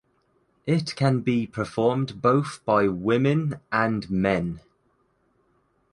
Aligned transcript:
It 0.65 0.95
can 0.95 1.19
be 1.19 1.45
performed 1.45 2.23
both 2.23 2.65
by 2.65 2.87
women 2.87 3.59
and 3.71 4.09
men. 4.09 4.61